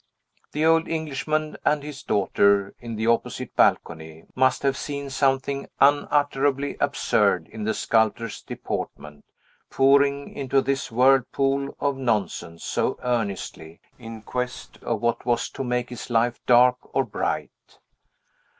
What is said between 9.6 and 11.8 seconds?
poring into this whirlpool